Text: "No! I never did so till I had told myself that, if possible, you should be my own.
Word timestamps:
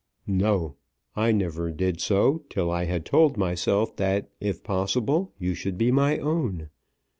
"No! 0.25 0.77
I 1.15 1.31
never 1.31 1.69
did 1.71 2.01
so 2.01 2.41
till 2.49 2.71
I 2.71 2.85
had 2.85 3.05
told 3.05 3.37
myself 3.37 3.97
that, 3.97 4.31
if 4.39 4.63
possible, 4.63 5.31
you 5.37 5.53
should 5.53 5.77
be 5.77 5.91
my 5.91 6.17
own. 6.17 6.69